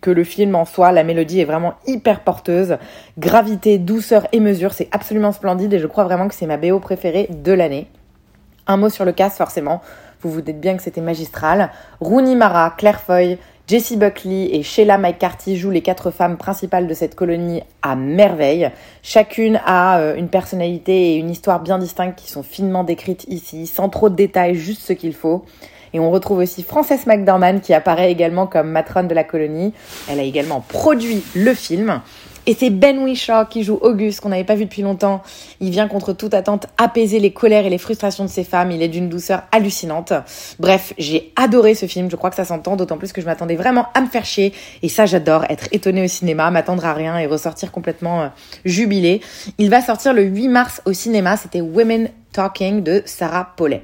que 0.00 0.10
le 0.10 0.24
film 0.24 0.54
en 0.54 0.64
soi. 0.64 0.90
La 0.90 1.04
mélodie 1.04 1.40
est 1.40 1.44
vraiment 1.44 1.74
hyper 1.86 2.20
porteuse. 2.20 2.78
Gravité, 3.18 3.76
douceur 3.76 4.26
et 4.32 4.40
mesure, 4.40 4.72
c'est 4.72 4.88
absolument 4.92 5.32
splendide 5.32 5.74
et 5.74 5.78
je 5.78 5.86
crois 5.86 6.04
vraiment 6.04 6.28
que 6.28 6.34
c'est 6.34 6.46
ma 6.46 6.56
BO 6.56 6.78
préférée 6.78 7.28
de 7.28 7.52
l'année. 7.52 7.88
Un 8.66 8.78
mot 8.78 8.88
sur 8.88 9.04
le 9.04 9.12
cast, 9.12 9.36
forcément. 9.36 9.82
Vous 10.22 10.30
vous 10.30 10.42
dites 10.42 10.60
bien 10.60 10.76
que 10.76 10.82
c'était 10.82 11.00
magistral. 11.00 11.70
Rooney 12.00 12.36
Mara, 12.36 12.74
Claire 12.76 13.00
Foy, 13.00 13.38
Jessie 13.70 13.96
Buckley 13.96 14.56
et 14.56 14.64
Sheila 14.64 14.98
McCarthy 14.98 15.56
jouent 15.56 15.70
les 15.70 15.80
quatre 15.80 16.10
femmes 16.10 16.36
principales 16.36 16.88
de 16.88 16.94
cette 16.94 17.14
colonie 17.14 17.62
à 17.82 17.94
merveille. 17.94 18.68
Chacune 19.04 19.60
a 19.64 20.00
euh, 20.00 20.16
une 20.16 20.26
personnalité 20.26 21.12
et 21.12 21.16
une 21.18 21.30
histoire 21.30 21.60
bien 21.60 21.78
distinctes 21.78 22.18
qui 22.18 22.28
sont 22.28 22.42
finement 22.42 22.82
décrites 22.82 23.26
ici, 23.28 23.68
sans 23.68 23.88
trop 23.88 24.08
de 24.08 24.16
détails, 24.16 24.56
juste 24.56 24.82
ce 24.82 24.92
qu'il 24.92 25.14
faut. 25.14 25.44
Et 25.92 26.00
on 26.00 26.10
retrouve 26.10 26.38
aussi 26.38 26.64
Frances 26.64 27.06
McDormand 27.06 27.60
qui 27.60 27.72
apparaît 27.72 28.10
également 28.10 28.48
comme 28.48 28.72
matronne 28.72 29.06
de 29.06 29.14
la 29.14 29.22
colonie. 29.22 29.72
Elle 30.08 30.18
a 30.18 30.24
également 30.24 30.64
produit 30.66 31.22
le 31.36 31.54
film. 31.54 32.00
Et 32.50 32.56
c'est 32.58 32.70
Ben 32.70 32.98
Whishaw 32.98 33.46
qui 33.48 33.62
joue 33.62 33.78
Auguste, 33.80 34.20
qu'on 34.20 34.30
n'avait 34.30 34.42
pas 34.42 34.56
vu 34.56 34.64
depuis 34.64 34.82
longtemps. 34.82 35.22
Il 35.60 35.70
vient 35.70 35.86
contre 35.86 36.12
toute 36.12 36.34
attente 36.34 36.66
apaiser 36.78 37.20
les 37.20 37.32
colères 37.32 37.64
et 37.64 37.70
les 37.70 37.78
frustrations 37.78 38.24
de 38.24 38.28
ces 38.28 38.42
femmes. 38.42 38.72
Il 38.72 38.82
est 38.82 38.88
d'une 38.88 39.08
douceur 39.08 39.44
hallucinante. 39.52 40.12
Bref, 40.58 40.92
j'ai 40.98 41.32
adoré 41.36 41.76
ce 41.76 41.86
film. 41.86 42.10
Je 42.10 42.16
crois 42.16 42.28
que 42.28 42.34
ça 42.34 42.44
s'entend, 42.44 42.74
d'autant 42.74 42.98
plus 42.98 43.12
que 43.12 43.20
je 43.20 43.26
m'attendais 43.26 43.54
vraiment 43.54 43.86
à 43.94 44.00
me 44.00 44.08
faire 44.08 44.24
chier. 44.24 44.52
Et 44.82 44.88
ça, 44.88 45.06
j'adore, 45.06 45.44
être 45.48 45.68
étonnée 45.70 46.02
au 46.02 46.08
cinéma, 46.08 46.50
m'attendre 46.50 46.84
à 46.84 46.92
rien 46.92 47.16
et 47.18 47.26
ressortir 47.26 47.70
complètement 47.70 48.22
euh, 48.22 48.28
jubilée. 48.64 49.20
Il 49.58 49.70
va 49.70 49.80
sortir 49.80 50.12
le 50.12 50.24
8 50.24 50.48
mars 50.48 50.82
au 50.86 50.92
cinéma. 50.92 51.36
C'était 51.36 51.60
Women 51.60 52.08
Talking 52.32 52.82
de 52.82 53.04
Sarah 53.06 53.52
Paulet. 53.56 53.82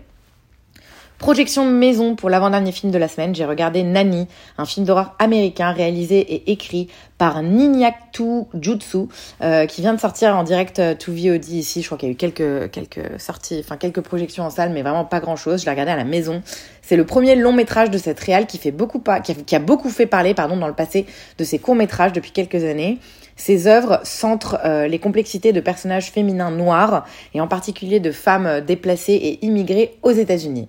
Projection 1.18 1.64
maison 1.64 2.14
pour 2.14 2.28
l'avant-dernier 2.28 2.72
film 2.72 2.92
de 2.92 2.98
la 2.98 3.08
semaine, 3.08 3.34
j'ai 3.34 3.46
regardé 3.46 3.82
Nani, 3.82 4.28
un 4.58 4.66
film 4.66 4.84
d'horreur 4.84 5.14
américain 5.18 5.72
réalisé 5.72 6.18
et 6.18 6.52
écrit 6.52 6.88
par 7.16 7.42
Ninyaktu 7.42 8.44
Jutsu, 8.60 9.08
euh, 9.40 9.64
qui 9.64 9.80
vient 9.80 9.94
de 9.94 9.98
sortir 9.98 10.36
en 10.36 10.42
direct 10.42 10.78
euh, 10.78 10.94
to 10.94 11.12
VOD 11.12 11.48
ici. 11.48 11.80
Je 11.80 11.86
crois 11.86 11.96
qu'il 11.96 12.10
y 12.10 12.10
a 12.10 12.12
eu 12.12 12.16
quelques, 12.16 12.70
quelques 12.70 13.18
sorties, 13.18 13.62
enfin 13.64 13.78
quelques 13.78 14.02
projections 14.02 14.44
en 14.44 14.50
salle, 14.50 14.72
mais 14.72 14.82
vraiment 14.82 15.06
pas 15.06 15.20
grand-chose. 15.20 15.60
Je 15.60 15.64
l'ai 15.64 15.70
regardé 15.70 15.92
à 15.92 15.96
la 15.96 16.04
maison. 16.04 16.42
C'est 16.82 16.96
le 16.96 17.06
premier 17.06 17.34
long 17.34 17.54
métrage 17.54 17.90
de 17.90 17.96
cette 17.96 18.20
réal 18.20 18.46
qui 18.46 18.58
fait 18.58 18.70
beaucoup 18.70 18.98
pas, 18.98 19.20
qui 19.20 19.56
a, 19.56 19.58
beaucoup 19.58 19.88
fait 19.88 20.06
parler, 20.06 20.34
pardon, 20.34 20.58
dans 20.58 20.68
le 20.68 20.74
passé 20.74 21.06
de 21.38 21.44
ses 21.44 21.58
courts 21.58 21.76
métrages 21.76 22.12
depuis 22.12 22.32
quelques 22.32 22.62
années. 22.62 22.98
Ses 23.36 23.68
œuvres 23.68 24.00
centrent 24.04 24.58
euh, 24.66 24.86
les 24.86 24.98
complexités 24.98 25.54
de 25.54 25.60
personnages 25.60 26.10
féminins 26.10 26.50
noirs 26.50 27.06
et 27.32 27.40
en 27.40 27.48
particulier 27.48 28.00
de 28.00 28.10
femmes 28.10 28.60
déplacées 28.60 29.14
et 29.14 29.46
immigrées 29.46 29.96
aux 30.02 30.12
États-Unis. 30.12 30.68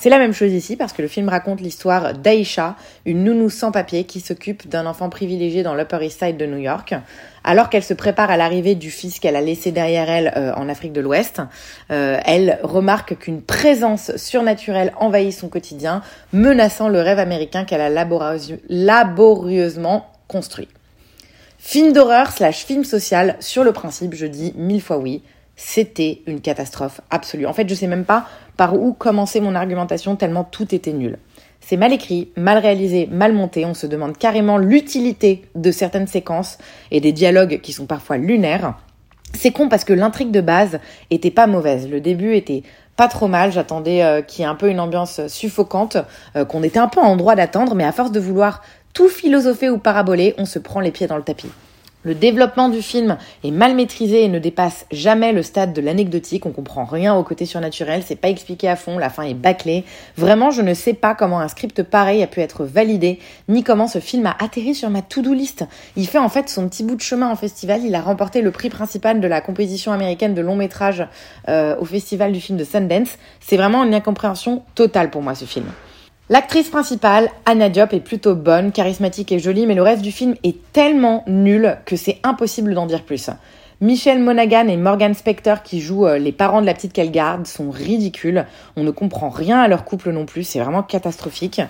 C'est 0.00 0.10
la 0.10 0.18
même 0.18 0.32
chose 0.32 0.52
ici 0.52 0.76
parce 0.76 0.92
que 0.92 1.00
le 1.00 1.06
film 1.06 1.28
raconte 1.28 1.60
l'histoire 1.60 2.14
d'Aisha, 2.14 2.74
une 3.06 3.22
nounou 3.22 3.50
sans 3.50 3.70
papier 3.70 4.04
qui 4.04 4.20
s'occupe 4.20 4.68
d'un 4.68 4.86
enfant 4.86 5.08
privilégié 5.08 5.62
dans 5.62 5.74
l'Upper 5.74 6.04
East 6.04 6.18
Side 6.18 6.36
de 6.36 6.46
New 6.46 6.58
York. 6.58 6.94
Alors 7.44 7.70
qu'elle 7.70 7.84
se 7.84 7.94
prépare 7.94 8.30
à 8.30 8.36
l'arrivée 8.36 8.74
du 8.74 8.90
fils 8.90 9.20
qu'elle 9.20 9.36
a 9.36 9.40
laissé 9.40 9.70
derrière 9.70 10.10
elle 10.10 10.32
euh, 10.36 10.52
en 10.54 10.68
Afrique 10.68 10.92
de 10.92 11.00
l'Ouest, 11.00 11.40
euh, 11.90 12.18
elle 12.24 12.58
remarque 12.62 13.16
qu'une 13.18 13.42
présence 13.42 14.16
surnaturelle 14.16 14.92
envahit 14.98 15.32
son 15.32 15.48
quotidien, 15.48 16.02
menaçant 16.32 16.88
le 16.88 17.00
rêve 17.00 17.18
américain 17.18 17.64
qu'elle 17.64 17.80
a 17.80 17.90
laborieusement 18.68 20.06
construit. 20.26 20.68
Film 21.58 21.92
d'horreur 21.92 22.32
slash 22.32 22.64
film 22.64 22.82
social, 22.82 23.36
sur 23.38 23.62
le 23.62 23.72
principe, 23.72 24.14
je 24.14 24.26
dis 24.26 24.52
mille 24.56 24.82
fois 24.82 24.98
oui, 24.98 25.22
c'était 25.64 26.22
une 26.26 26.40
catastrophe 26.40 27.00
absolue. 27.08 27.46
En 27.46 27.52
fait, 27.52 27.68
je 27.68 27.74
sais 27.74 27.86
même 27.86 28.04
pas 28.04 28.26
par 28.56 28.74
où 28.74 28.92
commencer 28.92 29.40
mon 29.40 29.54
argumentation 29.54 30.16
tellement 30.16 30.42
tout 30.42 30.74
était 30.74 30.92
nul. 30.92 31.18
C'est 31.60 31.76
mal 31.76 31.92
écrit, 31.92 32.32
mal 32.36 32.58
réalisé, 32.58 33.08
mal 33.10 33.32
monté, 33.32 33.64
on 33.64 33.72
se 33.72 33.86
demande 33.86 34.18
carrément 34.18 34.58
l'utilité 34.58 35.42
de 35.54 35.70
certaines 35.70 36.08
séquences 36.08 36.58
et 36.90 37.00
des 37.00 37.12
dialogues 37.12 37.60
qui 37.62 37.72
sont 37.72 37.86
parfois 37.86 38.16
lunaires. 38.16 38.74
C'est 39.34 39.52
con 39.52 39.68
parce 39.68 39.84
que 39.84 39.92
l'intrigue 39.92 40.32
de 40.32 40.40
base 40.40 40.80
était 41.10 41.30
pas 41.30 41.46
mauvaise. 41.46 41.88
Le 41.88 42.00
début 42.00 42.34
était 42.34 42.64
pas 42.96 43.06
trop 43.06 43.28
mal, 43.28 43.52
j'attendais 43.52 44.02
euh, 44.02 44.20
qu'il 44.20 44.42
y 44.42 44.44
ait 44.44 44.50
un 44.50 44.56
peu 44.56 44.68
une 44.68 44.80
ambiance 44.80 45.26
suffocante, 45.28 45.96
euh, 46.36 46.44
qu'on 46.44 46.64
était 46.64 46.80
un 46.80 46.88
peu 46.88 47.00
en 47.00 47.16
droit 47.16 47.36
d'attendre, 47.36 47.76
mais 47.76 47.84
à 47.84 47.92
force 47.92 48.10
de 48.10 48.20
vouloir 48.20 48.62
tout 48.94 49.08
philosopher 49.08 49.70
ou 49.70 49.78
paraboler, 49.78 50.34
on 50.38 50.44
se 50.44 50.58
prend 50.58 50.80
les 50.80 50.90
pieds 50.90 51.06
dans 51.06 51.16
le 51.16 51.22
tapis. 51.22 51.50
Le 52.04 52.16
développement 52.16 52.68
du 52.68 52.82
film 52.82 53.16
est 53.44 53.52
mal 53.52 53.76
maîtrisé 53.76 54.24
et 54.24 54.28
ne 54.28 54.40
dépasse 54.40 54.86
jamais 54.90 55.32
le 55.32 55.44
stade 55.44 55.72
de 55.72 55.80
l'anecdotique. 55.80 56.46
On 56.46 56.50
comprend 56.50 56.84
rien 56.84 57.14
au 57.14 57.22
côté 57.22 57.46
surnaturel, 57.46 58.02
c'est 58.04 58.16
pas 58.16 58.28
expliqué 58.28 58.68
à 58.68 58.74
fond, 58.74 58.98
la 58.98 59.08
fin 59.08 59.22
est 59.22 59.34
bâclée. 59.34 59.84
Vraiment, 60.16 60.50
je 60.50 60.62
ne 60.62 60.74
sais 60.74 60.94
pas 60.94 61.14
comment 61.14 61.38
un 61.38 61.46
script 61.46 61.84
pareil 61.84 62.20
a 62.24 62.26
pu 62.26 62.40
être 62.40 62.64
validé, 62.64 63.20
ni 63.48 63.62
comment 63.62 63.86
ce 63.86 64.00
film 64.00 64.26
a 64.26 64.34
atterri 64.40 64.74
sur 64.74 64.90
ma 64.90 65.00
to-do 65.00 65.32
list. 65.32 65.64
Il 65.96 66.08
fait 66.08 66.18
en 66.18 66.28
fait 66.28 66.48
son 66.48 66.68
petit 66.68 66.82
bout 66.82 66.96
de 66.96 67.00
chemin 67.00 67.30
en 67.30 67.36
festival. 67.36 67.82
Il 67.84 67.94
a 67.94 68.00
remporté 68.00 68.42
le 68.42 68.50
prix 68.50 68.68
principal 68.68 69.20
de 69.20 69.28
la 69.28 69.40
composition 69.40 69.92
américaine 69.92 70.34
de 70.34 70.40
long 70.42 70.56
métrage 70.56 71.06
euh, 71.48 71.76
au 71.78 71.84
festival 71.84 72.32
du 72.32 72.40
film 72.40 72.58
de 72.58 72.64
Sundance. 72.64 73.16
C'est 73.38 73.56
vraiment 73.56 73.84
une 73.84 73.94
incompréhension 73.94 74.64
totale 74.74 75.10
pour 75.10 75.22
moi 75.22 75.36
ce 75.36 75.44
film. 75.44 75.66
L'actrice 76.28 76.70
principale, 76.70 77.30
Anna 77.46 77.68
Diop, 77.68 77.92
est 77.92 78.00
plutôt 78.00 78.36
bonne, 78.36 78.70
charismatique 78.70 79.32
et 79.32 79.40
jolie, 79.40 79.66
mais 79.66 79.74
le 79.74 79.82
reste 79.82 80.02
du 80.02 80.12
film 80.12 80.34
est 80.44 80.56
tellement 80.72 81.24
nul 81.26 81.78
que 81.84 81.96
c'est 81.96 82.20
impossible 82.22 82.74
d'en 82.74 82.86
dire 82.86 83.02
plus. 83.02 83.28
Michelle 83.82 84.20
Monaghan 84.20 84.68
et 84.68 84.76
Morgan 84.76 85.12
Spector 85.12 85.64
qui 85.64 85.80
jouent 85.80 86.06
euh, 86.06 86.16
les 86.16 86.30
parents 86.30 86.60
de 86.60 86.66
la 86.66 86.74
petite 86.74 86.92
qu'elle 86.92 87.10
garde 87.10 87.48
sont 87.48 87.72
ridicules. 87.72 88.46
On 88.76 88.84
ne 88.84 88.92
comprend 88.92 89.28
rien 89.28 89.60
à 89.60 89.66
leur 89.66 89.84
couple 89.84 90.12
non 90.12 90.24
plus, 90.24 90.44
c'est 90.44 90.60
vraiment 90.60 90.84
catastrophique. 90.84 91.60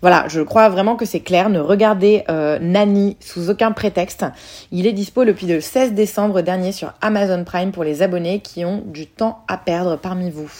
Voilà, 0.00 0.24
je 0.28 0.40
crois 0.40 0.70
vraiment 0.70 0.96
que 0.96 1.04
c'est 1.04 1.20
clair. 1.20 1.50
Ne 1.50 1.60
regardez 1.60 2.24
euh, 2.30 2.58
Nanny 2.58 3.18
sous 3.20 3.50
aucun 3.50 3.72
prétexte. 3.72 4.24
Il 4.72 4.86
est 4.86 4.94
dispo 4.94 5.26
depuis 5.26 5.46
le 5.46 5.60
16 5.60 5.92
décembre 5.92 6.40
dernier 6.40 6.72
sur 6.72 6.94
Amazon 7.02 7.44
Prime 7.44 7.70
pour 7.70 7.84
les 7.84 8.00
abonnés 8.00 8.40
qui 8.40 8.64
ont 8.64 8.82
du 8.86 9.06
temps 9.06 9.44
à 9.46 9.58
perdre 9.58 9.98
parmi 9.98 10.30
vous. 10.30 10.50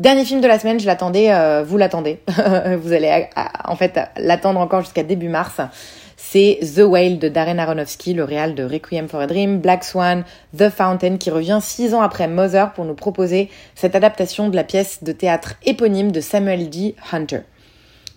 Dernier 0.00 0.24
film 0.24 0.40
de 0.40 0.48
la 0.48 0.58
semaine, 0.58 0.80
je 0.80 0.86
l'attendais, 0.86 1.32
euh, 1.32 1.62
vous 1.64 1.78
l'attendez. 1.78 2.18
vous 2.80 2.92
allez 2.92 3.28
en 3.64 3.76
fait 3.76 4.00
l'attendre 4.16 4.58
encore 4.58 4.80
jusqu'à 4.80 5.04
début 5.04 5.28
mars. 5.28 5.60
C'est 6.16 6.58
The 6.74 6.80
Whale 6.80 7.20
de 7.20 7.28
Darren 7.28 7.58
Aronofsky, 7.58 8.12
le 8.12 8.24
réal 8.24 8.56
de 8.56 8.64
Requiem 8.64 9.08
for 9.08 9.20
a 9.20 9.28
Dream, 9.28 9.60
Black 9.60 9.84
Swan, 9.84 10.24
The 10.56 10.68
Fountain, 10.68 11.16
qui 11.16 11.30
revient 11.30 11.60
six 11.62 11.94
ans 11.94 12.02
après 12.02 12.26
Mother 12.26 12.72
pour 12.72 12.84
nous 12.84 12.94
proposer 12.94 13.50
cette 13.76 13.94
adaptation 13.94 14.48
de 14.48 14.56
la 14.56 14.64
pièce 14.64 15.04
de 15.04 15.12
théâtre 15.12 15.54
éponyme 15.64 16.10
de 16.10 16.20
Samuel 16.20 16.70
D. 16.70 16.96
Hunter. 17.12 17.42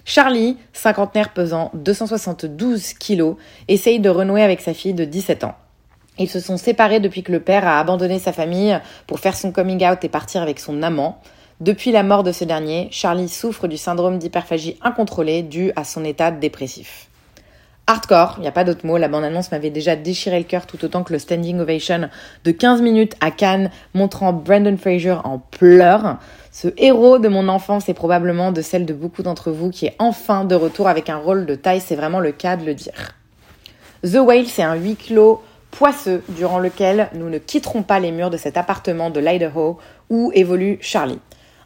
Charlie, 0.04 0.58
cinquantenaire 0.74 1.32
pesant 1.32 1.70
272 1.76 2.94
kilos, 2.94 3.36
essaye 3.68 4.00
de 4.00 4.10
renouer 4.10 4.42
avec 4.42 4.62
sa 4.62 4.74
fille 4.74 4.96
de 4.96 5.06
17 5.06 5.44
ans. 5.44 5.56
Ils 6.18 6.30
se 6.30 6.40
sont 6.40 6.58
séparés 6.58 7.00
depuis 7.00 7.22
que 7.22 7.32
le 7.32 7.40
père 7.40 7.68
a 7.68 7.80
abandonné 7.80 8.18
sa 8.18 8.34
famille 8.34 8.80
pour 9.06 9.20
faire 9.20 9.36
son 9.36 9.52
coming 9.52 9.86
out 9.86 10.04
et 10.04 10.10
partir 10.10 10.42
avec 10.42 10.60
son 10.60 10.82
amant. 10.82 11.22
Depuis 11.60 11.92
la 11.92 12.04
mort 12.04 12.22
de 12.22 12.32
ce 12.32 12.44
dernier, 12.44 12.88
Charlie 12.92 13.28
souffre 13.28 13.68
du 13.68 13.78
syndrome 13.78 14.20
d'hyperphagie 14.20 14.78
incontrôlée 14.84 15.42
dû 15.42 15.72
à 15.76 15.84
son 15.84 16.06
état 16.06 16.30
dépressif. 16.30 17.10
Hardcore, 17.88 18.36
il 18.38 18.42
n'y 18.42 18.48
a 18.48 18.52
pas 18.52 18.64
d'autre 18.64 18.86
mot, 18.86 18.98
la 18.98 19.08
bande-annonce 19.08 19.52
m'avait 19.52 19.72
déjà 19.72 19.96
déchiré 19.96 20.38
le 20.38 20.44
cœur 20.44 20.68
tout 20.68 20.86
autant 20.86 21.04
que 21.04 21.14
le 21.14 21.18
standing 21.18 21.58
ovation 21.60 22.10
de 22.44 22.52
15 22.52 22.84
minutes 22.84 23.16
à 23.22 23.32
Cannes 23.32 23.72
montrant 23.96 24.34
Brandon 24.34 24.78
Fraser 24.78 25.16
en 25.24 25.40
pleurs. 25.40 26.18
Ce 26.52 26.68
héros 26.78 27.18
de 27.18 27.28
mon 27.28 27.48
enfance 27.48 27.90
et 27.90 27.96
probablement 27.96 28.52
de 28.52 28.62
celle 28.62 28.86
de 28.86 28.94
beaucoup 28.94 29.24
d'entre 29.24 29.50
vous 29.50 29.72
qui 29.72 29.88
est 29.88 29.96
enfin 29.98 30.46
de 30.46 30.54
retour 30.54 30.88
avec 30.88 31.10
un 31.10 31.18
rôle 31.18 31.48
de 31.48 31.56
taille, 31.56 31.82
c'est 31.82 31.96
vraiment 31.96 32.20
le 32.20 32.34
cas 32.34 32.56
de 32.56 32.66
le 32.66 32.76
dire. 32.76 33.16
The 34.04 34.18
Whale, 34.18 34.46
c'est 34.46 34.62
un 34.62 34.76
huis 34.76 34.96
clos 34.96 35.42
poisseux 35.72 36.22
durant 36.30 36.60
lequel 36.60 37.10
nous 37.16 37.30
ne 37.30 37.40
quitterons 37.40 37.82
pas 37.82 38.00
les 38.00 38.12
murs 38.12 38.30
de 38.30 38.38
cet 38.38 38.58
appartement 38.58 39.10
de 39.10 39.20
l'Idaho 39.20 39.80
où 40.12 40.32
évolue 40.36 40.78
Charlie. 40.82 41.20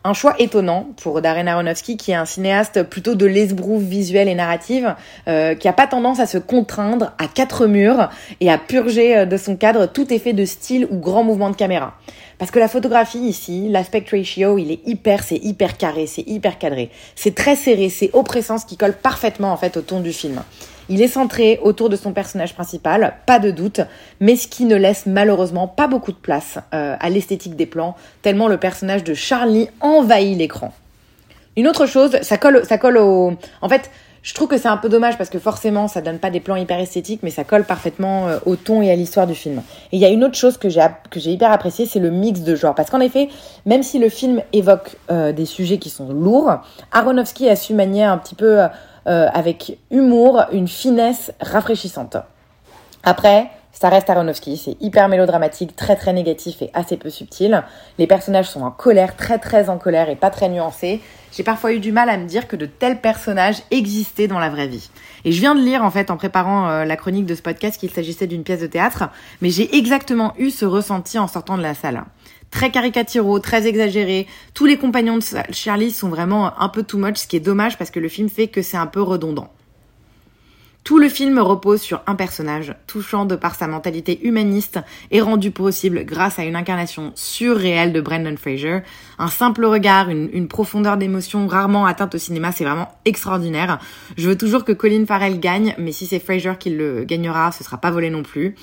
Un 0.04 0.14
choix 0.14 0.34
étonnant 0.40 0.88
pour 1.00 1.22
Darren 1.22 1.46
Aronofsky, 1.46 1.96
qui 1.96 2.10
est 2.10 2.16
un 2.16 2.26
cinéaste 2.26 2.82
plutôt 2.82 3.14
de 3.14 3.28
l'esbrouve 3.28 3.84
visuelle 3.84 4.28
et 4.30 4.34
narrative, 4.34 4.96
euh, 5.28 5.54
qui 5.54 5.68
a 5.68 5.74
pas 5.74 5.86
tendance 5.86 6.20
à 6.20 6.26
se 6.26 6.40
contraindre 6.40 7.14
à 7.20 7.28
quatre 7.28 7.68
murs 7.68 8.10
et 8.40 8.50
à 8.50 8.58
purger 8.58 9.16
euh, 9.16 9.26
de 9.26 9.38
son 9.38 9.56
cadre 9.56 9.86
tout 9.86 10.12
effet 10.12 10.34
de 10.34 10.44
style 10.44 10.88
ou 10.90 10.98
grand 10.98 11.24
mouvement 11.24 11.52
de 11.52 11.56
caméra. 11.56 11.94
Parce 12.40 12.50
que 12.50 12.58
la 12.58 12.68
photographie 12.68 13.20
ici, 13.20 13.70
l'aspect 13.70 14.04
ratio, 14.12 14.58
il 14.58 14.72
est 14.72 14.80
hyper, 14.88 15.22
c'est 15.24 15.38
hyper 15.38 15.78
carré, 15.78 16.08
c'est 16.08 16.28
hyper 16.28 16.58
cadré. 16.58 16.90
C'est 17.16 17.36
très 17.36 17.56
serré, 17.56 17.90
c'est 17.90 18.10
oppressant, 18.14 18.58
ce 18.58 18.66
qui 18.66 18.78
colle 18.78 18.94
parfaitement 18.94 19.52
en 19.52 19.58
fait 19.58 19.78
au 19.78 19.82
ton 19.82 20.00
du 20.00 20.14
film. 20.14 20.42
Il 20.92 21.02
est 21.02 21.08
centré 21.08 21.58
autour 21.64 21.88
de 21.88 21.96
son 21.96 22.12
personnage 22.12 22.54
principal, 22.54 23.14
pas 23.26 23.40
de 23.40 23.50
doute, 23.50 23.80
mais 24.20 24.36
ce 24.36 24.50
qui 24.50 24.66
ne 24.66 24.76
laisse 24.76 25.06
malheureusement 25.06 25.66
pas 25.66 25.88
beaucoup 25.88 26.12
de 26.12 26.18
place 26.18 26.58
euh, 26.74 26.98
à 27.00 27.10
l'esthétique 27.10 27.56
des 27.56 27.66
plans, 27.66 27.96
tellement 28.22 28.50
le 28.50 28.58
personnage 28.58 29.06
de 29.06 29.14
Charlie 29.14 29.70
envahit 29.80 30.38
l'écran. 30.38 30.74
Une 31.56 31.70
autre 31.70 31.86
chose, 31.86 32.20
ça 32.22 32.38
colle, 32.38 32.66
ça 32.66 32.78
colle 32.78 32.98
au... 32.98 33.38
En 33.62 33.70
fait, 33.70 33.90
je 34.22 34.34
trouve 34.34 34.50
que 34.50 34.58
c'est 34.58 34.68
un 34.68 34.76
peu 34.76 34.90
dommage 34.90 35.18
parce 35.18 35.30
que 35.30 35.40
forcément, 35.40 35.88
ça 35.88 36.02
donne 36.02 36.20
pas 36.20 36.30
des 36.30 36.42
plans 36.42 36.58
hyper 36.58 36.78
esthétiques, 36.78 37.22
mais 37.24 37.32
ça 37.32 37.46
colle 37.46 37.64
parfaitement 37.64 38.28
euh, 38.28 38.40
au 38.46 38.58
ton 38.58 38.82
et 38.82 38.92
à 38.92 38.96
l'histoire 38.98 39.28
du 39.28 39.34
film. 39.34 39.62
Et 39.94 39.96
il 39.96 40.00
y 40.00 40.06
a 40.06 40.10
une 40.10 40.26
autre 40.26 40.36
chose 40.36 40.58
que 40.58 40.68
j'ai 40.68 41.32
hyper 41.32 41.54
apprécié, 41.54 41.86
c'est 41.86 42.00
le 42.00 42.12
mix 42.12 42.42
de 42.42 42.54
genres. 42.54 42.76
Parce 42.76 42.90
qu'en 42.90 43.00
effet, 43.00 43.30
même 43.66 43.82
si 43.82 43.98
le 43.98 44.10
film 44.10 44.42
évoque 44.52 44.98
euh, 45.10 45.32
des 45.32 45.46
sujets 45.46 45.78
qui 45.78 45.90
sont 45.90 46.12
lourds, 46.12 46.52
Aronofsky 46.92 47.48
a 47.48 47.56
su 47.56 47.74
manier 47.74 48.04
un 48.04 48.18
petit 48.18 48.36
peu 48.36 48.60
euh, 49.08 49.28
avec 49.34 49.78
humour, 49.90 50.44
une 50.52 50.68
finesse 50.68 51.32
rafraîchissante. 51.40 52.18
Après, 53.04 53.50
ça 53.72 53.90
reste 53.90 54.10
Aronofsky, 54.10 54.58
c'est 54.58 54.78
hyper 54.80 55.08
mélodramatique, 55.08 55.76
très 55.76 55.96
très 55.96 56.14
négatif 56.14 56.62
et 56.62 56.70
assez 56.74 56.98
peu 56.98 57.10
subtil. 57.10 57.64
Les 57.98 58.06
personnages 58.06 58.50
sont 58.50 58.62
en 58.62 58.70
colère, 58.70 59.16
très 59.16 59.40
très 59.40 59.70
en 59.70 59.78
colère 59.78 60.10
et 60.10 60.16
pas 60.16 60.30
très 60.30 60.50
nuancés. 60.50 61.02
J'ai 61.32 61.44
parfois 61.44 61.74
eu 61.74 61.80
du 61.80 61.92
mal 61.92 62.10
à 62.10 62.18
me 62.18 62.28
dire 62.28 62.48
que 62.48 62.56
de 62.56 62.66
tels 62.68 63.00
personnages 63.00 63.64
existaient 63.72 64.28
dans 64.28 64.38
la 64.38 64.50
vraie 64.50 64.68
vie. 64.68 64.92
Et 65.26 65.32
je 65.32 65.40
viens 65.40 65.56
de 65.56 65.62
lire 65.62 65.84
en 65.84 65.90
fait 65.90 66.12
en 66.12 66.18
préparant 66.18 66.70
euh, 66.70 66.86
la 66.86 66.96
chronique 66.98 67.26
de 67.26 67.34
ce 67.34 67.42
podcast 67.42 67.80
qu'il 67.80 67.90
s'agissait 67.90 68.28
d'une 68.28 68.44
pièce 68.44 68.60
de 68.60 68.68
théâtre, 68.68 69.10
mais 69.42 69.50
j'ai 69.50 69.76
exactement 69.76 70.34
eu 70.38 70.52
ce 70.52 70.66
ressenti 70.66 71.18
en 71.18 71.28
sortant 71.28 71.58
de 71.58 71.64
la 71.64 71.74
salle 71.74 72.04
très 72.52 72.70
caricaturaux, 72.70 73.40
très 73.40 73.66
exagérés. 73.66 74.28
Tous 74.54 74.66
les 74.66 74.78
compagnons 74.78 75.18
de 75.18 75.24
Charlie 75.52 75.92
sont 75.92 76.10
vraiment 76.10 76.60
un 76.62 76.70
peu 76.70 76.84
too 76.84 76.98
much, 76.98 77.18
ce 77.18 77.28
qui 77.28 77.38
est 77.38 77.40
dommage 77.40 77.78
parce 77.78 77.90
que 77.90 78.00
le 78.00 78.10
film 78.10 78.30
fait 78.30 78.48
que 78.48 78.62
c'est 78.62 78.78
un 78.78 78.88
peu 78.88 79.02
redondant. 79.02 79.52
Tout 80.84 80.98
le 80.98 81.10
film 81.10 81.38
repose 81.38 81.80
sur 81.80 82.02
un 82.08 82.16
personnage, 82.16 82.74
touchant 82.88 83.26
de 83.26 83.36
par 83.36 83.54
sa 83.54 83.68
mentalité 83.68 84.20
humaniste 84.26 84.80
et 85.12 85.22
rendu 85.22 85.52
possible 85.52 86.04
grâce 86.06 86.40
à 86.40 86.44
une 86.44 86.56
incarnation 86.56 87.12
surréelle 87.14 87.94
de 87.94 88.02
Brendan 88.02 88.36
Fraser. 88.36 88.80
Un 89.20 89.28
simple 89.28 89.64
regard, 89.66 90.10
une, 90.10 90.48
profondeur 90.48 90.98
d'émotion 90.98 91.46
rarement 91.46 91.86
atteinte 91.86 92.16
au 92.16 92.18
cinéma, 92.18 92.52
c'est 92.52 92.64
vraiment 92.64 92.90
extraordinaire. 93.06 93.78
Je 94.18 94.28
veux 94.28 94.38
toujours 94.38 94.66
que 94.66 94.72
Colin 94.72 95.06
Farrell 95.06 95.40
gagne, 95.40 95.76
mais 95.78 95.92
si 95.92 96.08
c'est 96.08 96.20
Fraser 96.20 96.54
qui 96.60 96.72
le 96.72 97.04
gagnera, 97.04 97.52
ce 97.52 97.64
sera 97.64 97.78
pas 97.78 97.92
volé 97.92 98.10
non 98.10 98.24
plus. 98.24 98.56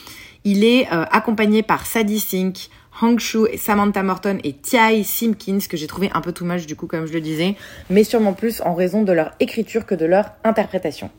Il 0.42 0.64
est 0.64 0.92
euh, 0.92 1.04
accompagné 1.12 1.62
par 1.62 1.86
Sadie 1.86 2.18
Sink, 2.20 2.68
Hong 3.00 3.18
Shu, 3.18 3.46
Samantha 3.56 4.02
Morton 4.02 4.38
et 4.42 4.54
Tiai 4.54 5.04
Simpkins, 5.04 5.60
que 5.68 5.76
j'ai 5.76 5.86
trouvé 5.86 6.10
un 6.14 6.20
peu 6.20 6.32
too 6.32 6.44
much 6.44 6.66
du 6.66 6.74
coup, 6.74 6.86
comme 6.86 7.06
je 7.06 7.12
le 7.12 7.20
disais, 7.20 7.54
mais 7.90 8.02
sûrement 8.02 8.32
plus 8.32 8.60
en 8.62 8.74
raison 8.74 9.02
de 9.02 9.12
leur 9.12 9.32
écriture 9.40 9.86
que 9.86 9.94
de 9.94 10.04
leur 10.04 10.32
interprétation. 10.44 11.10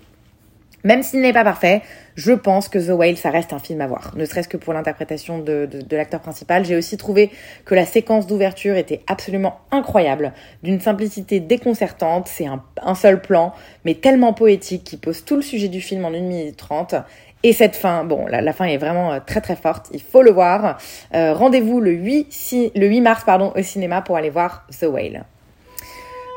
Même 0.86 1.04
s'il 1.04 1.20
n'est 1.20 1.34
pas 1.34 1.44
parfait, 1.44 1.82
je 2.16 2.32
pense 2.32 2.70
que 2.70 2.80
The 2.80 2.98
Whale, 2.98 3.18
ça 3.18 3.32
reste 3.32 3.52
un 3.52 3.60
film 3.60 3.82
à 3.82 3.88
voir. 3.88 4.14
Ne 4.16 4.24
serait-ce 4.24 4.48
que 4.48 4.56
pour 4.56 4.74
l'interprétation 4.74 5.40
de, 5.40 5.68
l'acteur 5.92 6.22
principal. 6.22 6.64
J'ai 6.64 6.78
aussi 6.78 6.96
trouvé 6.96 7.32
que 7.66 7.76
la 7.76 7.86
séquence 7.86 8.28
d'ouverture 8.28 8.78
était 8.78 9.02
absolument 9.08 9.60
incroyable, 9.72 10.32
d'une 10.64 10.80
simplicité 10.80 11.42
déconcertante. 11.42 12.30
C'est 12.30 12.46
un, 12.46 12.64
un, 12.82 12.96
seul 12.96 13.22
plan, 13.22 13.54
mais 13.84 13.96
tellement 13.96 14.32
poétique 14.32 14.86
qui 14.86 14.96
pose 14.96 15.26
tout 15.26 15.36
le 15.36 15.42
sujet 15.42 15.68
du 15.68 15.82
film 15.82 16.06
en 16.06 16.10
1 16.10 16.12
minute 16.22 16.56
30. 16.58 16.96
Et 17.44 17.54
cette 17.54 17.76
fin, 17.76 18.04
bon, 18.04 18.26
la, 18.28 18.54
fin 18.54 18.66
est 18.66 18.78
vraiment 18.78 19.14
euh, 19.14 19.20
très 19.26 19.40
très 19.40 19.56
forte, 19.56 19.88
il 19.94 20.02
faut 20.02 20.22
le 20.22 20.32
voir. 20.32 20.78
Euh, 21.14 21.34
rendez-vous 21.34 21.80
le 21.80 21.92
8, 21.92 22.74
le 22.76 22.88
8 22.88 23.02
mars 23.02 23.24
pardon, 23.26 23.54
au 23.56 23.62
cinéma 23.62 24.02
pour 24.02 24.18
aller 24.18 24.30
voir 24.30 24.66
The 24.78 24.84
Whale. 24.84 25.24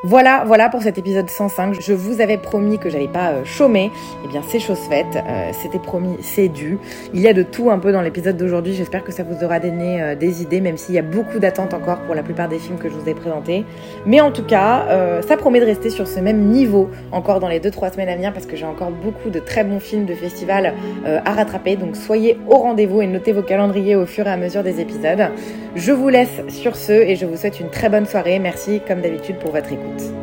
Voilà, 0.05 0.43
voilà 0.45 0.67
pour 0.67 0.81
cet 0.81 0.97
épisode 0.97 1.29
105. 1.29 1.79
Je 1.79 1.93
vous 1.93 2.19
avais 2.19 2.37
promis 2.37 2.77
que 2.77 2.89
j'allais 2.89 3.07
pas 3.07 3.29
euh, 3.29 3.45
chômer. 3.45 3.89
Eh 4.25 4.27
bien, 4.27 4.41
c'est 4.45 4.59
chose 4.59 4.79
faite. 4.89 5.15
Euh, 5.15 5.51
C'était 5.53 5.79
promis, 5.79 6.17
c'est 6.19 6.49
dû. 6.49 6.77
Il 7.13 7.21
y 7.21 7.27
a 7.29 7.31
de 7.31 7.41
tout 7.41 7.71
un 7.71 7.79
peu 7.79 7.93
dans 7.93 8.01
l'épisode 8.01 8.35
d'aujourd'hui. 8.35 8.73
J'espère 8.73 9.05
que 9.05 9.13
ça 9.13 9.23
vous 9.23 9.45
aura 9.45 9.61
donné 9.61 10.01
euh, 10.01 10.15
des 10.15 10.41
idées, 10.41 10.59
même 10.59 10.75
s'il 10.75 10.93
y 10.95 10.99
a 10.99 11.03
beaucoup 11.03 11.39
d'attentes 11.39 11.73
encore 11.73 11.99
pour 11.99 12.15
la 12.15 12.21
plupart 12.21 12.49
des 12.49 12.59
films 12.59 12.79
que 12.79 12.89
je 12.89 12.95
vous 12.95 13.07
ai 13.07 13.13
présentés. 13.13 13.63
Mais 14.05 14.19
en 14.19 14.31
tout 14.33 14.43
cas, 14.43 15.21
ça 15.25 15.37
promet 15.37 15.61
de 15.61 15.65
rester 15.65 15.89
sur 15.89 16.07
ce 16.07 16.19
même 16.19 16.49
niveau 16.49 16.89
encore 17.13 17.39
dans 17.39 17.47
les 17.47 17.61
2-3 17.61 17.93
semaines 17.93 18.09
à 18.09 18.15
venir 18.15 18.33
parce 18.33 18.45
que 18.45 18.57
j'ai 18.57 18.65
encore 18.65 18.91
beaucoup 18.91 19.29
de 19.29 19.39
très 19.39 19.63
bons 19.63 19.79
films 19.79 20.05
de 20.05 20.13
festival 20.13 20.73
à 21.05 21.31
rattraper. 21.31 21.77
Donc 21.77 21.95
soyez 21.95 22.37
au 22.49 22.57
rendez-vous 22.57 23.01
et 23.01 23.07
notez 23.07 23.31
vos 23.31 23.41
calendriers 23.41 23.95
au 23.95 24.05
fur 24.05 24.27
et 24.27 24.31
à 24.31 24.37
mesure 24.37 24.63
des 24.63 24.81
épisodes. 24.81 25.29
Je 25.75 25.91
vous 25.91 26.09
laisse 26.09 26.41
sur 26.49 26.75
ce 26.75 26.91
et 26.91 27.15
je 27.15 27.25
vous 27.25 27.37
souhaite 27.37 27.59
une 27.59 27.69
très 27.69 27.89
bonne 27.89 28.05
soirée. 28.05 28.39
Merci 28.39 28.81
comme 28.87 29.01
d'habitude 29.01 29.37
pour 29.37 29.51
votre 29.51 29.71
écoute. 29.71 29.92
night. 29.99 30.22